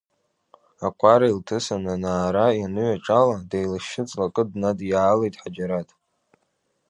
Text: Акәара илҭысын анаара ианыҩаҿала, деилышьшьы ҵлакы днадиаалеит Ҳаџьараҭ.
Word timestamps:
Акәара 0.87 1.27
илҭысын 1.31 1.83
анаара 1.93 2.47
ианыҩаҿала, 2.59 3.37
деилышьшьы 3.49 4.03
ҵлакы 4.09 4.43
днадиаалеит 4.49 5.35
Ҳаџьараҭ. 5.41 5.89